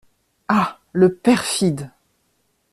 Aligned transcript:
Ah 0.47 0.79
le 0.93 1.11
perfide! 1.13 1.91